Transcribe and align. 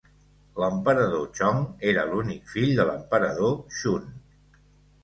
L'emperador 0.61 1.27
Chong 1.39 1.61
era 1.91 2.07
l'únic 2.13 2.51
fill 2.55 2.75
de 2.81 2.87
l'emperador 2.91 3.57
Shun. 3.79 4.11